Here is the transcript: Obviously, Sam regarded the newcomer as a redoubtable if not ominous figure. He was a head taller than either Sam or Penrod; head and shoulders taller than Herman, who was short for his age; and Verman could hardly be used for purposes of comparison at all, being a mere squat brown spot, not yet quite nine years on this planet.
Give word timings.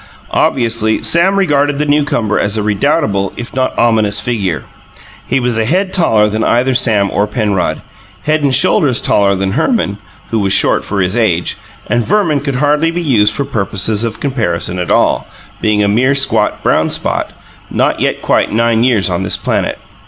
Obviously, 0.33 1.03
Sam 1.03 1.37
regarded 1.37 1.77
the 1.77 1.85
newcomer 1.85 2.39
as 2.39 2.57
a 2.57 2.63
redoubtable 2.63 3.31
if 3.37 3.53
not 3.53 3.77
ominous 3.77 4.19
figure. 4.19 4.63
He 5.27 5.39
was 5.39 5.59
a 5.59 5.65
head 5.65 5.93
taller 5.93 6.27
than 6.27 6.43
either 6.43 6.73
Sam 6.73 7.11
or 7.11 7.27
Penrod; 7.27 7.83
head 8.23 8.41
and 8.41 8.51
shoulders 8.55 8.99
taller 8.99 9.35
than 9.35 9.51
Herman, 9.51 9.99
who 10.31 10.39
was 10.39 10.53
short 10.53 10.83
for 10.83 11.01
his 11.01 11.15
age; 11.15 11.55
and 11.85 12.03
Verman 12.03 12.39
could 12.39 12.55
hardly 12.55 12.89
be 12.89 12.99
used 12.99 13.35
for 13.35 13.45
purposes 13.45 14.03
of 14.03 14.19
comparison 14.19 14.79
at 14.79 14.89
all, 14.89 15.27
being 15.61 15.83
a 15.83 15.87
mere 15.87 16.15
squat 16.15 16.63
brown 16.63 16.89
spot, 16.89 17.29
not 17.69 17.99
yet 17.99 18.23
quite 18.23 18.51
nine 18.51 18.83
years 18.83 19.07
on 19.07 19.21
this 19.21 19.37
planet. 19.37 19.77